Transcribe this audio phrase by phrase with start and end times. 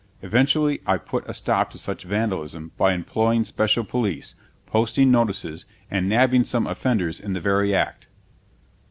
[0.23, 4.33] Eventually I put a stop to such vandalism by employing special police,
[4.65, 8.07] posting notices, and nabbing some offenders in the very act.